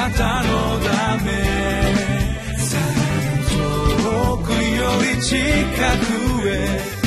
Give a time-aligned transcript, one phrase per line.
[0.00, 1.30] なたのため。
[4.02, 5.36] 遠くより近
[6.40, 6.99] くへ。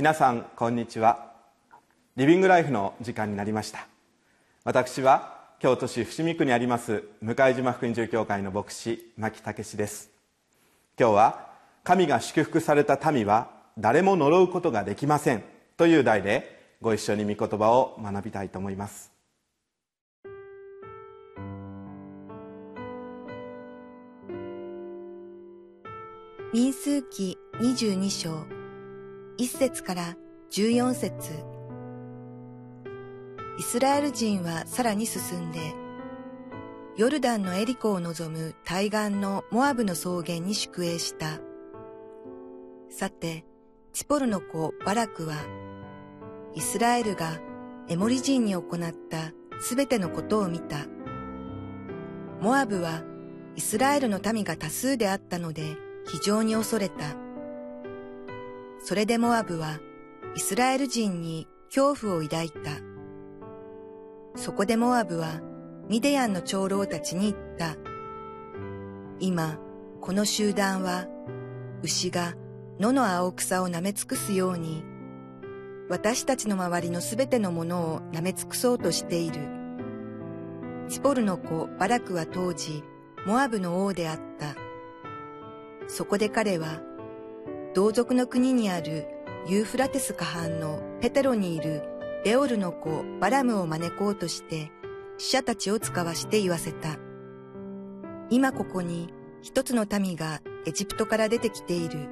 [0.00, 1.30] 皆さんこんにちは。
[2.16, 3.86] リビングライフの時間になりました。
[4.64, 10.08] 私は京都市伏見区にあります向島福音住教会の牧師牧武です。
[10.98, 11.50] 今日は
[11.84, 15.44] 神が祝福された民は誰も呪うことができません
[15.76, 19.12] という題でご一緒に御言葉を学びたいと思います。
[26.54, 28.59] 民数記22章。
[29.40, 30.18] 1節から
[30.52, 31.32] 14節
[33.58, 35.58] イスラエル人はさらに進んで、
[36.98, 41.40] ヨルダンのエリコを望む対岸のモアブの草原に宿営した。
[42.90, 43.46] さて、
[43.94, 45.36] チポルの子バラクは、
[46.54, 47.38] イスラエルが
[47.88, 50.84] エモリ人に行ったすべてのことを見た。
[52.42, 53.02] モアブは
[53.56, 55.62] イスラエルの民が多数であったので
[56.06, 57.19] 非常に恐れた。
[58.82, 59.78] それでモアブは
[60.34, 62.58] イスラエル人に恐怖を抱いた。
[64.36, 65.40] そこでモアブは
[65.88, 67.76] ミディアンの長老たちに言った。
[69.18, 69.58] 今、
[70.00, 71.06] この集団は
[71.82, 72.34] 牛が
[72.78, 74.82] 野の青草を舐め尽くすように、
[75.90, 79.40] 私たちの周りのすべてのものを舐め尽くそうとしている。
[80.88, 82.82] チポルの子バラクは当時、
[83.26, 84.54] モアブの王であった。
[85.88, 86.80] そこで彼は
[87.72, 89.06] 同族の国にある
[89.46, 91.82] ユーフラテス河畔のペテロにいる
[92.24, 94.72] ベオルの子バラムを招こうとして
[95.18, 96.98] 死者たちを使わして言わせた。
[98.28, 99.12] 今ここに
[99.42, 102.08] 一つの民がエジプトから出てきている。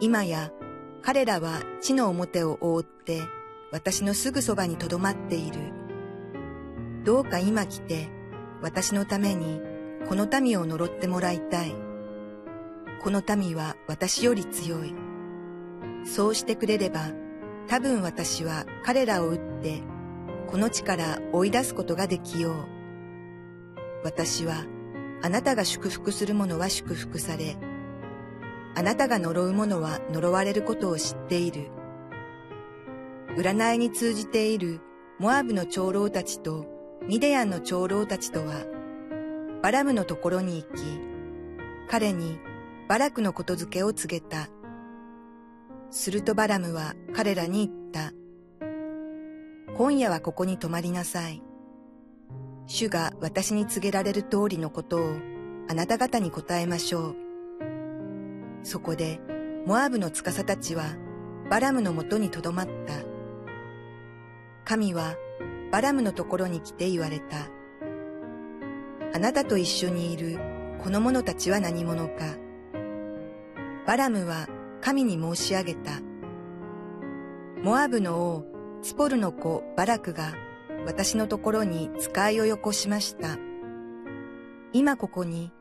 [0.00, 0.52] 今や
[1.00, 3.22] 彼らは地の表を覆って
[3.72, 5.72] 私のすぐそばに留まっている。
[7.04, 8.10] どうか今来て
[8.60, 9.62] 私のために
[10.08, 11.85] この民を呪ってもらいたい。
[13.02, 14.94] この民は私より強い。
[16.04, 17.10] そうしてくれれば、
[17.68, 19.82] 多分私は彼らを撃って、
[20.46, 22.54] この地から追い出すことができよう。
[24.04, 24.64] 私は、
[25.22, 27.56] あなたが祝福する者は祝福され、
[28.74, 31.70] あなたが呪う者は呪われることを知っている。
[33.36, 34.80] 占いに通じている
[35.18, 36.66] モアブの長老たちと
[37.06, 38.64] ミディアンの長老たちとは、
[39.62, 40.82] バラムのところに行き、
[41.88, 42.38] 彼に
[42.88, 44.48] バラクのことづけを告げた。
[45.90, 48.12] するとバラムは彼らに言った。
[49.76, 51.42] 今夜はここに泊まりなさい。
[52.66, 55.16] 主が私に告げられる通りのことを
[55.68, 57.16] あなた方に答えましょう。
[58.62, 59.20] そこで、
[59.66, 60.84] モアブの司たちは
[61.50, 62.94] バラムのもとにとどまった。
[64.64, 65.16] 神は
[65.72, 67.48] バラムのところに来て言われた。
[69.12, 70.38] あなたと一緒にいる
[70.78, 72.45] この者たちは何者か。
[73.86, 74.48] バラムは
[74.80, 76.00] 神に申し上げた。
[77.62, 78.44] モアブの王、
[78.82, 80.34] ツポルの子バラクが
[80.84, 83.38] 私のところに使いをよこしました。
[84.72, 85.52] 今ここに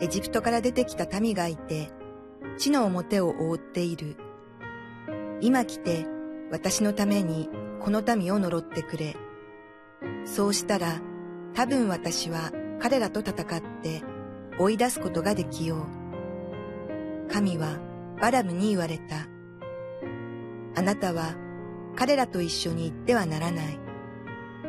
[0.00, 1.90] エジプトから出てきた民がいて、
[2.56, 4.16] 地の表を覆っている。
[5.42, 6.06] 今来て
[6.50, 9.14] 私のためにこの民を呪ってくれ。
[10.24, 11.02] そうしたら
[11.52, 14.02] 多分私は彼らと戦って
[14.58, 16.03] 追い出すことができよう。
[17.30, 17.78] 神は
[18.20, 19.28] バラムに言われた。
[20.76, 21.34] あなたは
[21.96, 23.78] 彼らと一緒に行ってはならない。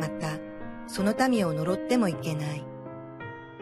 [0.00, 0.38] また、
[0.86, 2.64] その民を呪ってもいけない。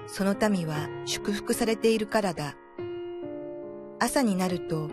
[0.07, 2.55] その民は祝福されているからだ。
[3.99, 4.89] 朝になると、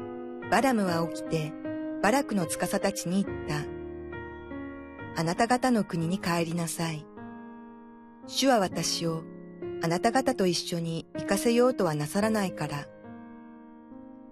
[0.50, 1.54] バラムは起きて、
[2.02, 3.56] バラクの司たちに言った。
[5.16, 7.06] あなた方の国に帰りなさい。
[8.26, 9.24] 主は私を
[9.82, 12.88] あなた方と一緒に行かせようとはなさらないから。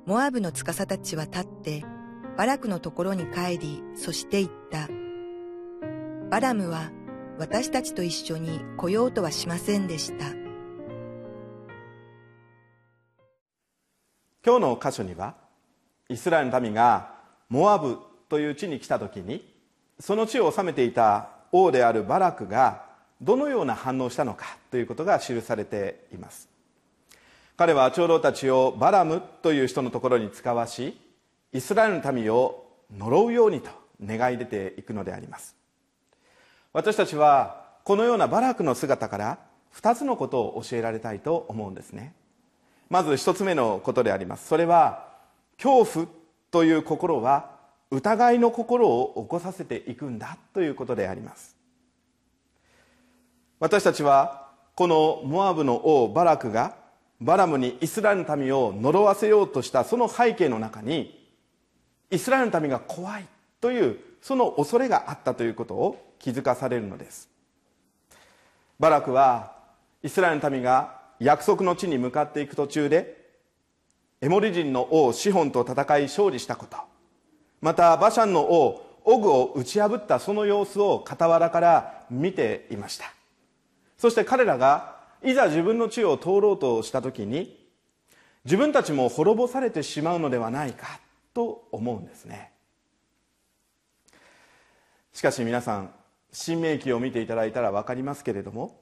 [0.06, 1.86] モアブの司たちは立って、
[2.36, 4.90] バラクのところに帰り、そして言った。
[6.32, 6.92] バラムは
[7.38, 10.26] 私たちと一緒に来ようとはしませんでした。
[14.44, 15.36] 今日の箇所には、
[16.10, 17.14] イスラエルの民が
[17.48, 19.54] モアブという地に来た時に、
[20.00, 22.86] その地を治めていた王であるバラクが
[23.22, 26.51] どのような反応したのかということが記されています
[27.58, 31.00] 彼は長老たちをバラムという人のところに使わし
[31.54, 32.66] イスラエルの民を
[32.98, 33.70] 呪うようにと
[34.04, 35.56] 願い出ていくのであります。
[36.74, 39.40] 私たちはこのようなバラクの姿から
[39.76, 42.14] 2つのことを教えられたいと思うんですね。
[42.90, 44.48] まず1つ目のことであります。
[44.48, 45.08] それは
[45.58, 46.08] 恐怖
[46.52, 47.52] という心は
[47.90, 51.56] 疑いの心を起こさせていくんだということであります。
[53.60, 56.76] 私たちはこのモアブの王バラクが
[57.22, 61.30] バラムにイスラエルの民を呪わせようとしたその背景の中に
[62.10, 63.26] イスラエルの民が怖い
[63.62, 67.30] というその恐れがあったということを気づかされるのです。
[68.80, 69.54] バラクは
[70.02, 73.30] イスラエルの民が約束の地に向かっていく途中で
[74.20, 76.78] エモリ人の王シホンと戦い勝利したこと
[77.62, 83.06] またバシャンの王オグを打ち破ったその様子を傍らから見ていました。
[83.98, 87.60] そして彼らがいざ自分の地を通ろうとした時に
[88.44, 91.00] 自分たちも滅ぼされてしまうのではないか
[91.34, 92.52] と思うんですね。
[95.14, 95.94] しかし皆さん
[96.32, 98.80] 新明記を見ていただいたら分かりますけれども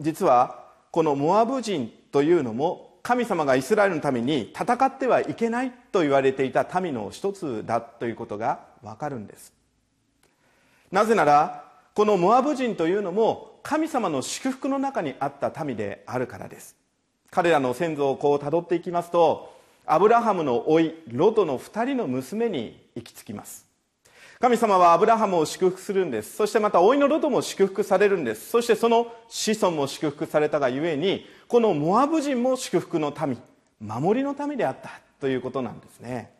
[0.00, 9.52] 実はこのモアブ人というのも神様がイスラエルのために戦ってはいけないと言われていた民の一つだということが分かるんです。
[10.90, 11.64] なぜなら
[11.94, 16.76] このモアブ人というのも神様の祝福の中にあった民であるからです。
[17.30, 19.56] 彼らの先祖をこうたどっていきますと
[19.86, 23.66] アブラハムの甥ロトの2人の娘に行き着きます。
[24.38, 26.36] 神様はアブラハムを祝福するんです。
[26.36, 28.50] そしてまた甥のロトも祝福されるんです。
[28.50, 33.38] そしてその子孫も祝福されたがゆえにこのモアブ人も祝福の民
[33.80, 36.32] 守りの民であったということなんですね。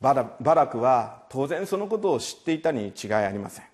[0.00, 3.64] バラバラクは当然そのことを知っていたに違いありません。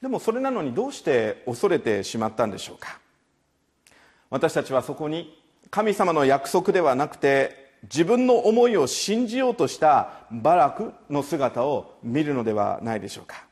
[0.00, 3.00] でもそれなのにどうして恐れてしまったんでしょうか？
[4.30, 13.44] 私たちはそこに神様の約束ではなくて自分の思いを信じようとしたバラクの姿を見るのではないでしょうか？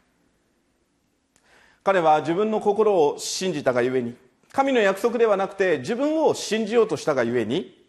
[1.82, 4.16] 彼は自分の心を信じたがゆえに
[4.52, 7.86] 神の約束ではなくて自分を信じようとしたがゆえに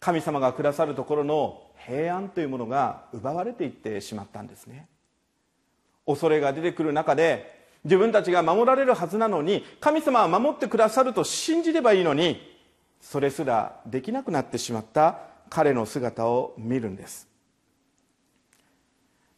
[0.00, 4.86] 神様がくださるところの平安というものが奪われていってしまったんですね。
[6.06, 12.40] 恐れが出てくる中で自分たちが守られるはずなのに神様は守ってくださると信じればいいのに
[13.00, 15.18] それすらできなくなってしまった
[15.50, 17.28] 彼の姿を見るんです。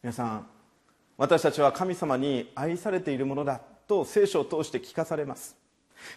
[0.03, 0.47] 皆さん
[1.17, 5.55] 私たちは神様に愛されているものだと聖書を通して聞かされます。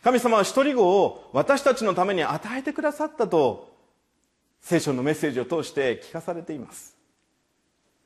[0.03, 3.73] 神様は一人子を私たちのために与えてくださったと
[4.61, 6.97] 聖書のメッセージを通して聞かされています。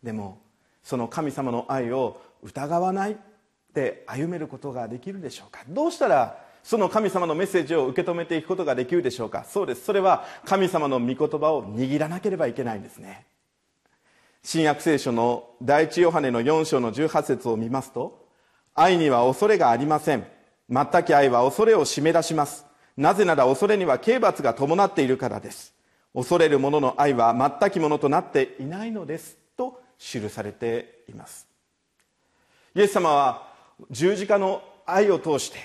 [0.03, 0.39] でも
[0.83, 3.17] その神様の愛を疑わない
[3.75, 5.61] で歩めることができるでしょうか？
[5.69, 9.45] どうしたらその神様のメッセージを受け止めていくことができるでしょうか？
[9.45, 9.85] そうです。
[9.85, 13.27] それは神様の御言葉を握らなければいけないんですね。
[14.43, 18.27] 新約聖書の第一ヨハネの4章の18節を見ますと
[18.75, 20.27] 愛には恐れがありません。
[20.69, 22.67] 全き愛は恐れを締め出します。
[22.97, 25.75] なぜなら恐れには刑罰が伴っているからです。
[26.15, 31.47] 恐れる者の愛は全きものとなっていないのですと記されています。
[32.75, 33.49] イエス様は
[33.91, 35.59] 十字架の愛を通して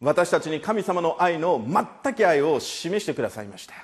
[0.00, 1.62] 私たちに神様の愛の
[2.02, 3.74] 全き愛を示してくださいました。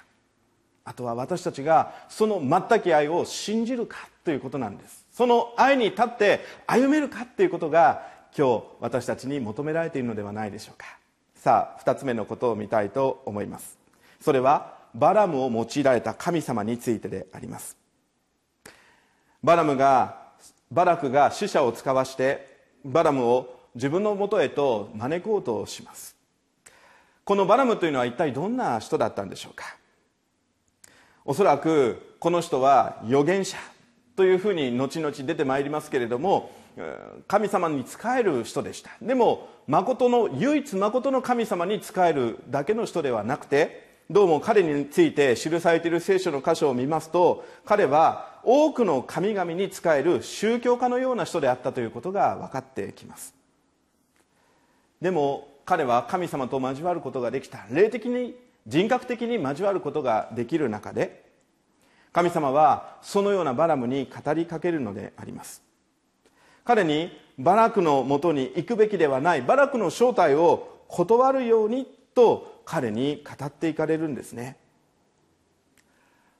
[0.84, 5.06] あとは私たちがその全き愛を信じるかということなんです。
[5.10, 8.06] その愛に立って歩めるかということが
[8.36, 10.86] 今日私たちに求められているのではないでしょうか。
[11.34, 13.78] さあ2つ目のことを見たいと思います。
[14.20, 17.76] それはバラムを用いられた神様についてであります。
[19.42, 20.22] バラムが
[20.70, 22.51] バラクが死者を使わして
[22.84, 26.16] バラムを自分のもとへと招こうとします。
[27.24, 29.76] このバラムというのは一体どんな人だったんでしょうか？
[31.24, 33.56] おそらくこの人は預言者
[34.16, 36.50] というふうに後々出てまいりますけれども
[37.28, 38.90] 神様に仕える人でした。
[39.00, 53.34] でも誠の唯一誠の神様に仕えるだけの人ではなくてどうも彼について記されている聖書の箇所を見ますと彼は多くの神々に仕える宗教家のような人であったということが分かってきます。
[55.00, 57.66] でも彼は神様と交わることができた。
[57.70, 61.24] 霊的に人格的に交わることができる中で
[62.12, 65.62] 神様はそのようなバラムに語りかけるのであります。
[66.64, 74.56] 彼にバラクのもとに行くべきではないバラクの正体を断るようにと彼に語っていかれるんですね。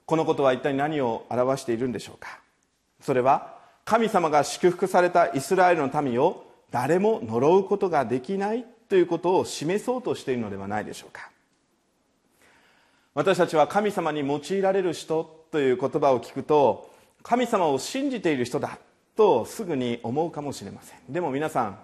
[0.05, 2.39] このことは一体何を表しているんでしょうか？
[3.01, 3.55] それは
[3.85, 11.29] 神様が祝福されたイスラエルの民を誰も呪うことができないということを示そうとしているのではないでしょうか？
[13.13, 16.91] 私たちは神様に用いられる人という言葉を聞くと
[17.21, 18.79] 神様を信じている人だ
[19.15, 20.99] とすぐに思うかもしれません。
[21.09, 21.77] でも皆さん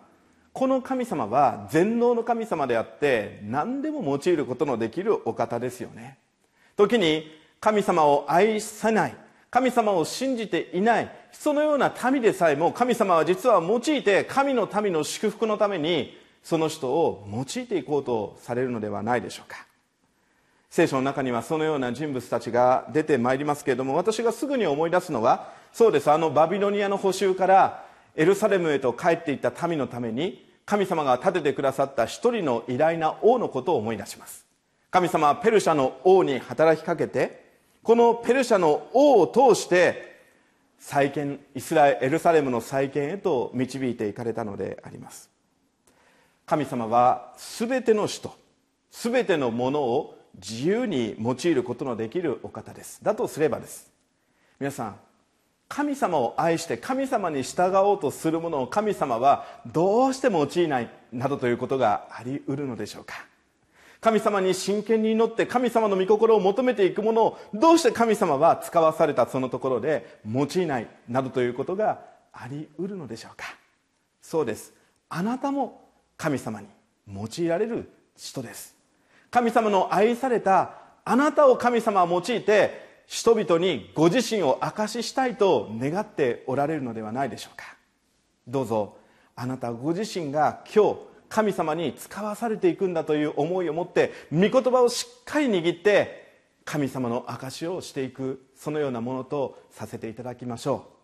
[0.52, 6.18] この神様は全能の神様であって何でも用いることのできるお方ですよね。
[6.76, 9.16] 時に神様を愛さない
[9.50, 19.66] 神様を信じていないそのような民でさえも神様は実は用いて神の民の祝福のためにその人を用いていこうとされるのではないでしょうか。
[20.70, 27.86] 聖書の中にはそのような人物たちが出てまいりますけれども私がすぐに思い出すのはそうですあのバビロニアの補修から
[28.16, 34.46] エルサレムへと帰っていった民のために神様が立ててくださった一人の偉大な王のことを思い出します。
[34.92, 37.39] 神様はペルシャの王に働きかけて
[37.84, 40.10] このペルシャの王を通して
[40.80, 45.30] 再建イスラエルエルサレムの再建へと導いていかれたのであります。
[46.46, 48.34] 神様は全ての人
[48.92, 53.04] 全てのものを自由に用いることのできるお方です。
[53.04, 53.92] だとすればです。
[54.60, 54.96] 皆さん
[55.68, 63.26] 神様を愛して神様に従おうとするものを神様はどうして用いないなどということがあり得るのでしょうか。
[64.02, 72.00] 神様に真剣に祈って神様の御心を求めていくものをどうして神様は使わされたそのところで用いないなどということが
[72.32, 73.46] あり得るのでしょうか？
[74.22, 74.74] そうです。
[75.10, 76.68] あなたも神様に
[77.08, 78.76] 用いられる人です。
[79.32, 87.76] 神様の愛されたあなたを神様は用いて人々にご自身を証ししたいと願っておられるのではないでしょうか？
[88.48, 88.96] どうぞ
[89.36, 91.00] あなたご自身が今日
[91.30, 96.28] 神様に使わされていくんだという思いを持って御言葉をしっかり握って
[96.66, 100.99] 神様の証しをしていくそのようなものとさせていただきましょう。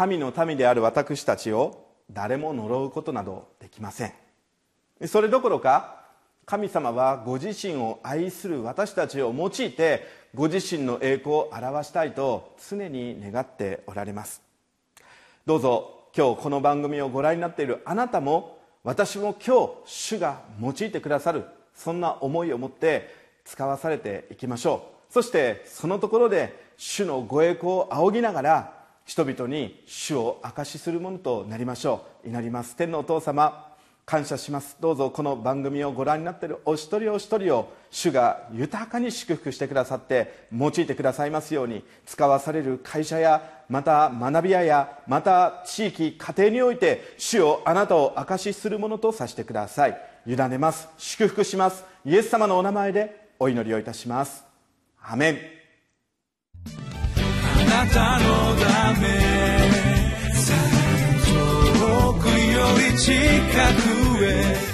[0.00, 4.14] 神の民である私たちを誰も呪うことなどできません。
[5.06, 6.04] それどころか
[6.46, 14.40] 神様はご自身を愛する私たちを用いてご自身の栄光を表したいと常に願っておられます。
[15.44, 23.14] どうぞ今日この番組をご覧になっているあなたも私も今日主が用いてくださるそんな思いを持って
[23.44, 25.12] 使わされていきましょう。
[25.12, 32.28] そしてそのところで主のご栄光を仰ぎながら人々に主を証しするものとなりましょう。
[32.28, 32.76] 祈ります。
[32.76, 33.70] 天のお父様
[34.06, 34.76] 感謝します。
[34.80, 50.00] どうぞこの番組をご覧になっているお一人お一人を主が豊かに祝福してくださって用いてくださいますように使わされる会社やまた学び屋やまた地域家庭において主をあなたを証しするものとさせてください。
[50.26, 50.88] 委ねます。
[50.98, 51.84] 祝福します。
[52.04, 54.44] イエス様のお名前でお祈りをいたします。
[55.00, 55.59] アメン。
[57.70, 59.06] なたのため。
[61.28, 63.14] 遠くより近
[64.18, 64.69] くへ。